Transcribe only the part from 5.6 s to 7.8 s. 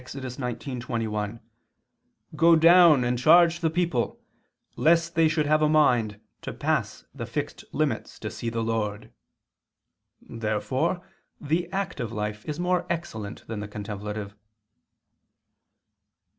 a mind to pass the" fixed